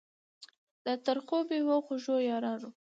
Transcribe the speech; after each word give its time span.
د 0.85 0.87
ترخو 1.05 1.39
میو 1.47 1.77
خوږو 1.85 2.15
یارانو 2.29 2.69